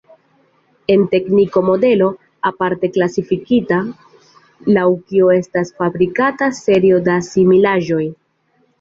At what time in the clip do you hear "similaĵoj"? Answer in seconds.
7.33-8.05